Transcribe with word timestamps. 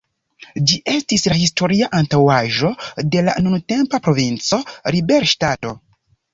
Ĝi 0.69 0.77
estis 0.93 1.25
la 1.33 1.37
historia 1.41 1.91
antaŭaĵo 1.99 2.73
de 3.17 3.23
la 3.29 3.37
nuntempa 3.49 4.03
Provinco 4.09 4.63
Liberŝtato. 4.99 5.79